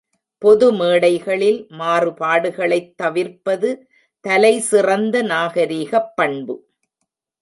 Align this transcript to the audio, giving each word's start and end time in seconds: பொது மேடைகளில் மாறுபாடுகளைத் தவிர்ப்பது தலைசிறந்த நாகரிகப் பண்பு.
பொது 0.41 0.73
மேடைகளில் 0.73 1.67
மாறுபாடுகளைத் 1.79 2.93
தவிர்ப்பது 2.95 3.69
தலைசிறந்த 4.25 5.23
நாகரிகப் 5.23 6.11
பண்பு. 6.15 6.55